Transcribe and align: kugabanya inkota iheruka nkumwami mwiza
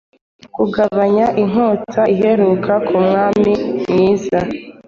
kugabanya 0.55 1.25
inkota 1.43 2.01
iheruka 2.13 2.71
nkumwami 2.85 3.53
mwiza 3.89 4.39